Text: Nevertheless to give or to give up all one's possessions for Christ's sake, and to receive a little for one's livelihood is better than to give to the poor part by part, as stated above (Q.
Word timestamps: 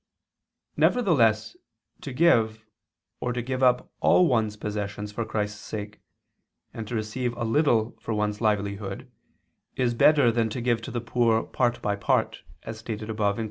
Nevertheless 0.77 1.55
to 2.01 2.11
give 2.11 2.65
or 3.19 3.31
to 3.33 3.41
give 3.43 3.61
up 3.61 3.91
all 3.99 4.25
one's 4.25 4.57
possessions 4.57 5.11
for 5.11 5.23
Christ's 5.25 5.59
sake, 5.61 5.99
and 6.73 6.87
to 6.87 6.95
receive 6.95 7.37
a 7.37 7.43
little 7.43 7.95
for 7.99 8.15
one's 8.15 8.41
livelihood 8.41 9.11
is 9.75 9.93
better 9.93 10.31
than 10.31 10.49
to 10.49 10.59
give 10.61 10.81
to 10.81 10.89
the 10.89 11.01
poor 11.01 11.43
part 11.43 11.83
by 11.83 11.95
part, 11.97 12.41
as 12.63 12.79
stated 12.79 13.11
above 13.11 13.35
(Q. 13.35 13.39